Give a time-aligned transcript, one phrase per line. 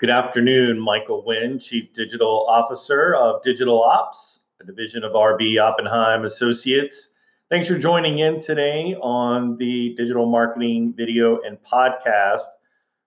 [0.00, 6.24] Good afternoon, Michael Wynn, Chief Digital Officer of Digital Ops, a division of RB Oppenheim
[6.24, 7.10] Associates.
[7.50, 12.46] Thanks for joining in today on the Digital Marketing Video and Podcast,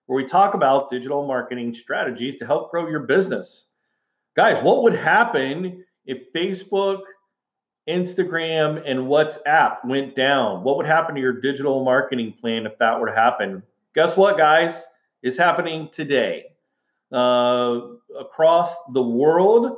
[0.06, 3.64] where we talk about digital marketing strategies to help grow your business.
[4.36, 7.00] Guys, what would happen if Facebook,
[7.88, 10.62] Instagram, and WhatsApp went down?
[10.62, 13.64] What would happen to your digital marketing plan if that were to happen?
[13.96, 14.84] Guess what, guys?
[15.24, 16.53] It's happening today
[17.14, 17.80] uh,
[18.18, 19.76] across the world,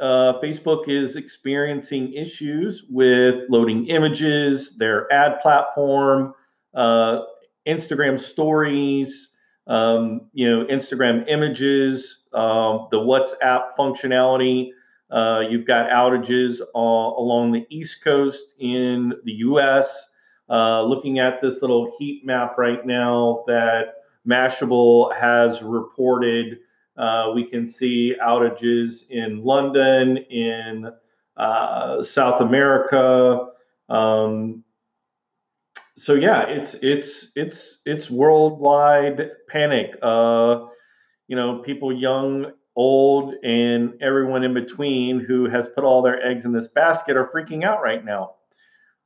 [0.00, 6.34] uh, Facebook is experiencing issues with loading images, their ad platform,
[6.74, 7.22] uh,
[7.66, 9.28] Instagram stories,
[9.66, 14.70] um, you know, Instagram images, um, the WhatsApp functionality.
[15.10, 20.08] Uh, you've got outages along the East Coast in the US.
[20.50, 23.94] Uh, looking at this little heat map right now that
[24.26, 26.58] Mashable has reported
[26.96, 30.90] uh, we can see outages in London, in
[31.36, 33.48] uh, South America.
[33.88, 34.62] Um,
[35.96, 39.96] so yeah, it's it's it's it's worldwide panic.
[40.02, 40.66] Uh,
[41.26, 46.44] you know, people young, old, and everyone in between who has put all their eggs
[46.44, 48.34] in this basket are freaking out right now.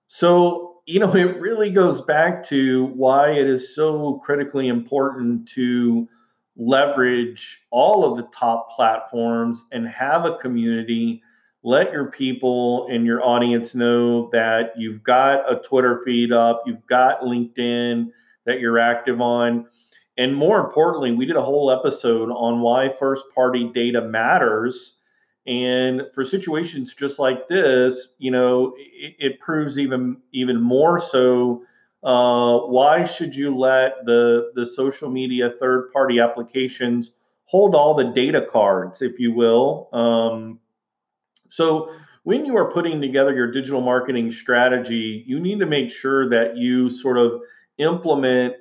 [0.09, 6.09] So you know, it really goes back to why it is so critically important to
[6.57, 11.23] leverage all of the top platforms and have a community.
[11.63, 16.87] Let your people and your audience know that you've got a Twitter feed up, you've
[16.87, 18.07] got LinkedIn
[18.47, 19.67] that you're active on.
[20.17, 24.95] And more importantly, we did a whole episode on why first party data matters
[25.49, 31.63] and for situations just like this, you know, it, it proves even even more so.
[32.05, 37.13] Uh, why should you let the the social media third party applications
[37.47, 39.89] hold all the data cards, if you will?
[39.95, 40.61] Um,
[41.49, 41.93] so
[42.25, 46.59] when you are putting together your digital marketing strategy, you need to make sure that
[46.59, 47.41] you sort of
[47.79, 48.55] implement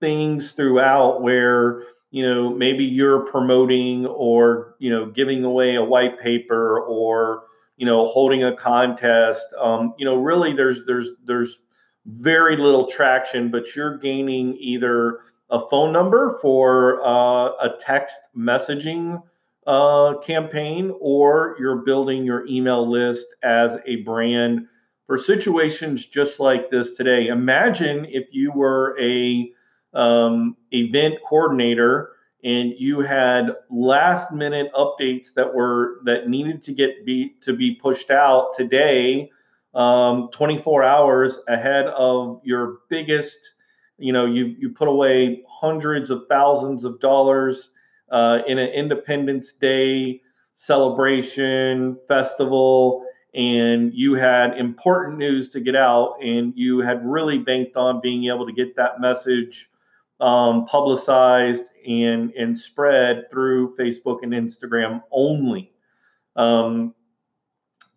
[0.00, 6.20] things throughout where you know maybe you're promoting or you know giving away a white
[6.20, 7.42] paper or
[7.76, 9.44] you know holding a contest.
[9.60, 11.58] Um, you know really there's there's there's
[12.06, 15.20] very little traction but you're gaining either
[15.50, 19.20] a phone number for uh, a text messaging
[19.66, 24.68] uh, campaign or you're building your email list as a brand
[25.08, 27.26] for situations just like this today.
[27.26, 29.50] Imagine if you were a
[29.94, 32.10] um, event coordinator
[32.44, 37.74] and you had last minute updates that were that needed to get be to be
[37.74, 39.30] pushed out today
[39.74, 43.54] um, 24 hours ahead of your biggest
[43.98, 47.70] you know you you put away hundreds of thousands of dollars
[48.10, 50.20] uh, in an independence day
[50.54, 57.76] celebration festival and you had important news to get out and you had really banked
[57.76, 59.68] on being able to get that message
[60.20, 65.72] um, publicized and and spread through Facebook and Instagram only.
[66.36, 66.94] Um,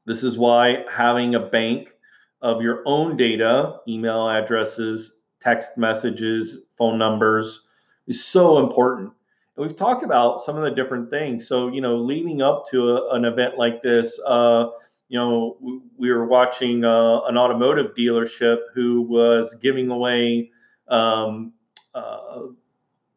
[0.05, 1.93] this is why having a bank
[2.41, 7.61] of your own data, email addresses, text messages, phone numbers,
[8.07, 9.11] is so important.
[9.55, 11.47] And we've talked about some of the different things.
[11.47, 14.19] So you know, leading up to a, an event like this.
[14.25, 14.67] Uh,
[15.09, 20.51] you know, we, we were watching uh, an automotive dealership who was giving away
[20.89, 21.53] um,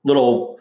[0.05, 0.59] little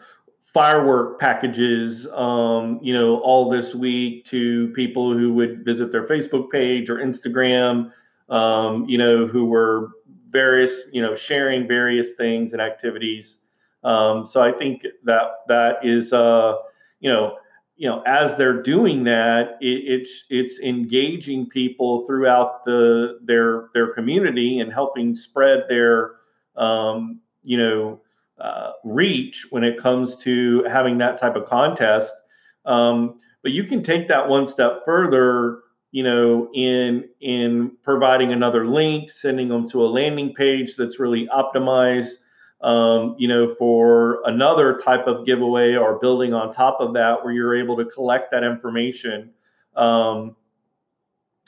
[0.52, 6.50] firework packages, um, you know, all this week to people who would visit their Facebook
[6.50, 7.92] page or Instagram,
[8.28, 9.90] um, you know, who were
[10.30, 13.36] various, you know, sharing various things and activities.
[13.84, 16.56] Um, so I think that that is, uh,
[17.00, 17.38] you know,
[17.76, 23.94] you know, as they're doing that, it, it's it's engaging people throughout the their their
[23.94, 26.16] community and helping spread their,
[26.56, 28.00] um, you know,
[28.40, 32.12] uh, reach when it comes to having that type of contest.
[32.64, 35.60] Um, but you can take that one step further,
[35.92, 41.26] you know, in in providing another link, sending them to a landing page that's really
[41.28, 42.14] optimized,
[42.60, 47.32] um, you know, for another type of giveaway or building on top of that, where
[47.32, 49.30] you're able to collect that information.
[49.74, 50.36] Um,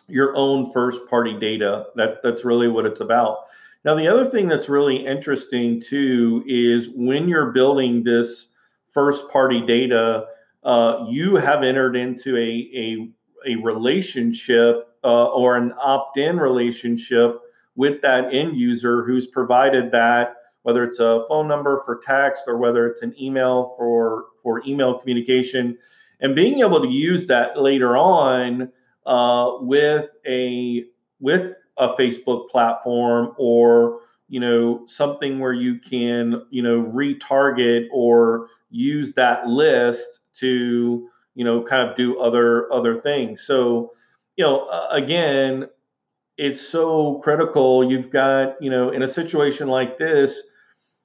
[0.08, 3.46] your own first party data that that's really what it's about
[3.84, 8.46] now, the other thing that's really interesting too is when you're building this
[8.93, 10.26] first party data,
[10.62, 13.08] uh, you have entered into a, a,
[13.46, 17.40] a relationship uh, or an opt in relationship
[17.75, 22.58] with that end user who's provided that whether it's a phone number for text or
[22.58, 25.76] whether it's an email for for email communication,
[26.20, 28.70] and being able to use that later on
[29.06, 30.84] uh, with a
[31.20, 38.49] with a Facebook platform or you know something where you can you know retarget or
[38.70, 43.43] use that list to you know kind of do other other things.
[43.43, 43.93] So
[44.37, 45.69] you know again
[46.38, 47.90] it's so critical.
[47.90, 50.43] You've got you know in a situation like this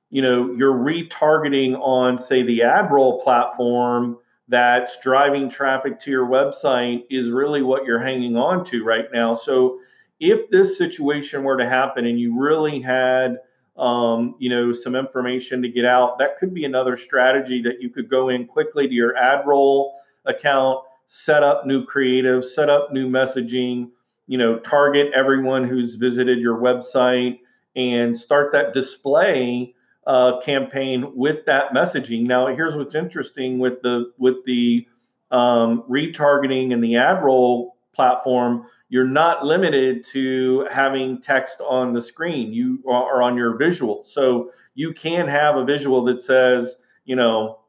[0.09, 7.03] you know you're retargeting on say the adroll platform that's driving traffic to your website
[7.09, 9.35] is really what you're hanging on to right now.
[9.35, 9.79] So
[10.19, 13.37] if this situation were to happen and you really had
[13.77, 17.89] um, you know some information to get out that could be another strategy that you
[17.89, 19.91] could go in quickly to your adroll
[20.25, 23.89] account set up new creative set up new messaging
[24.25, 27.39] you know target everyone who's visited your website
[27.75, 29.73] and start that display
[30.07, 32.23] uh, campaign with that messaging.
[32.23, 34.87] Now here's what's interesting with the with the
[35.31, 42.53] um, retargeting and the adroll platform you're not limited to having text on the screen
[42.53, 44.03] you are on your visual.
[44.05, 46.75] So you can have a visual that says
[47.05, 47.59] you know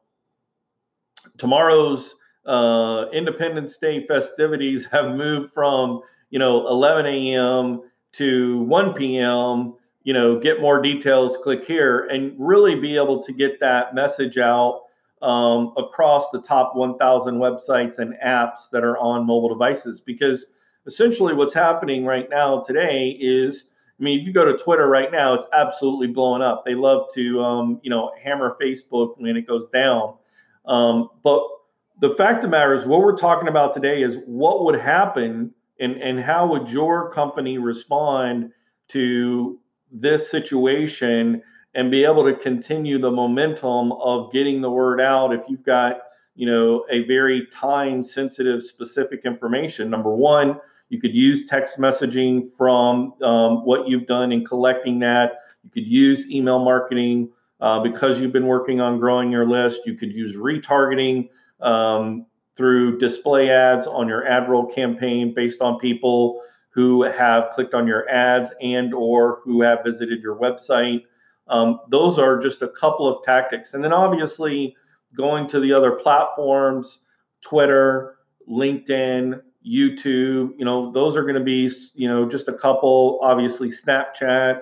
[1.37, 7.81] tomorrow's uh, independence day festivities have moved from you know 11 a.m
[8.11, 13.31] to 1 p.m you know get more details click here and really be able to
[13.31, 14.81] get that message out
[15.21, 19.99] um, across the top 1000 websites and apps that are on mobile devices.
[19.99, 20.45] Because
[20.89, 23.65] essentially what's happening right now today is
[23.99, 26.63] I mean, if you go to Twitter right now, it's absolutely blowing up.
[26.65, 30.15] They love to, um, you know, hammer Facebook when it goes down.
[30.65, 31.41] Um, but
[31.99, 35.53] the fact of the matter is, what we're talking about today is what would happen
[35.81, 38.51] and, and how would your company respond
[38.89, 39.59] to
[39.91, 41.41] this situation
[41.75, 45.99] and be able to continue the momentum of getting the word out if you've got,
[46.35, 49.89] you know, a very time sensitive specific information.
[49.89, 50.59] Number one,
[50.89, 55.33] you could use text messaging from um, what you've done in collecting that.
[55.63, 57.29] You could use email marketing
[57.61, 59.81] uh, because you've been working on growing your list.
[59.85, 61.29] You could use retargeting
[61.61, 62.25] um,
[62.55, 68.09] through display ads on your adroll campaign based on people who have clicked on your
[68.09, 71.03] ads and or who have visited your website.
[71.47, 73.73] Um, those are just a couple of tactics.
[73.73, 74.75] And then obviously
[75.15, 76.99] going to the other platforms,
[77.41, 83.19] Twitter, LinkedIn, YouTube, you know, those are going to be, you know, just a couple,
[83.21, 84.61] obviously Snapchat,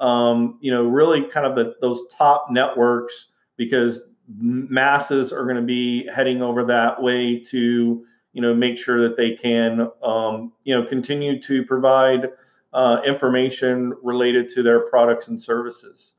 [0.00, 4.00] um, you know, really kind of the, those top networks because
[4.36, 9.16] masses are going to be heading over that way to, you know, make sure that
[9.16, 12.30] they can, um, you know, continue to provide
[12.72, 16.12] uh, information related to their products and services.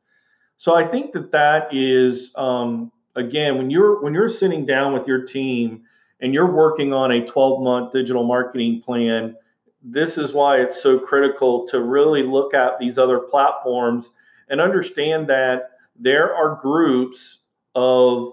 [0.57, 5.07] So I think that that is, um, again, when you're when you're sitting down with
[5.07, 5.83] your team
[6.21, 9.35] and you're working on a 12 month digital marketing plan,
[9.81, 14.09] this is why it's so critical to really look at these other platforms
[14.49, 17.39] and understand that there are groups
[17.75, 18.31] of,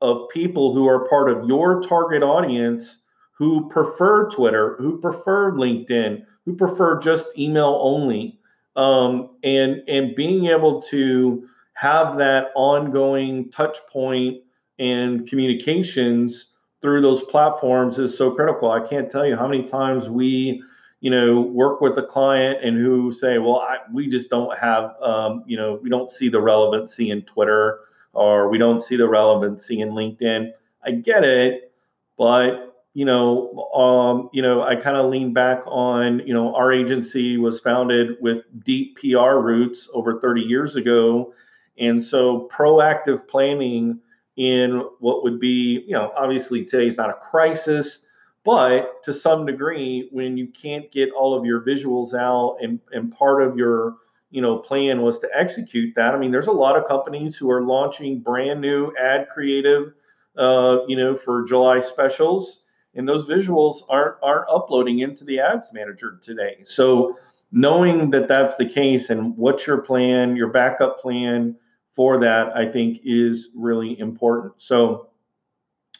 [0.00, 2.98] of people who are part of your target audience
[3.32, 8.38] who prefer Twitter, who prefer LinkedIn, who prefer just email only.
[8.76, 14.42] Um, and, and being able to have that ongoing touch point
[14.78, 16.49] and communications
[16.82, 18.70] through those platforms is so critical.
[18.70, 20.62] I can't tell you how many times we,
[21.00, 24.94] you know, work with a client and who say, well, I, we just don't have,
[25.02, 27.80] um, you know, we don't see the relevancy in Twitter
[28.12, 30.52] or we don't see the relevancy in LinkedIn.
[30.84, 31.72] I get it,
[32.16, 36.72] but you know, um, you know, I kind of lean back on, you know, our
[36.72, 41.32] agency was founded with deep PR roots over 30 years ago,
[41.78, 44.00] and so proactive planning
[44.40, 47.98] in what would be, you know, obviously today's not a crisis,
[48.42, 53.12] but to some degree, when you can't get all of your visuals out and, and
[53.12, 53.96] part of your,
[54.30, 56.14] you know, plan was to execute that.
[56.14, 59.92] I mean, there's a lot of companies who are launching brand new ad creative,
[60.38, 62.60] uh, you know, for July specials,
[62.94, 66.62] and those visuals aren't aren't uploading into the ads manager today.
[66.64, 67.18] So
[67.52, 71.56] knowing that that's the case and what's your plan, your backup plan,
[72.00, 74.54] for that, I think is really important.
[74.56, 75.10] So,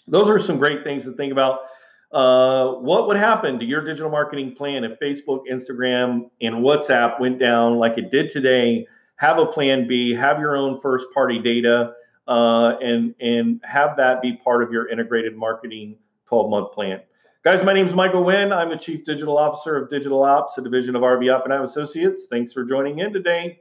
[0.09, 1.59] those are some great things to think about.
[2.11, 7.38] Uh, what would happen to your digital marketing plan if Facebook, Instagram, and WhatsApp went
[7.38, 8.87] down like it did today?
[9.16, 11.92] Have a plan B, have your own first party data,
[12.26, 17.02] uh, and, and have that be part of your integrated marketing 12 month plan.
[17.45, 18.54] Guys, my name is Michael Wynn.
[18.54, 22.26] I'm the Chief Digital Officer of Digital Ops, a division of RB Oppenheim Associates.
[22.30, 23.61] Thanks for joining in today.